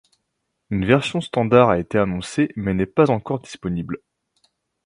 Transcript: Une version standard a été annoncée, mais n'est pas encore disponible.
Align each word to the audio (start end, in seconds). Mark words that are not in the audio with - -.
Une 0.71 0.83
version 0.87 1.21
standard 1.21 1.69
a 1.69 1.77
été 1.77 1.99
annoncée, 1.99 2.51
mais 2.55 2.73
n'est 2.73 2.87
pas 2.87 3.11
encore 3.11 3.39
disponible. 3.39 3.99